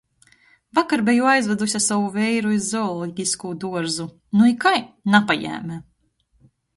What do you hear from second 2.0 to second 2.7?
veiru iz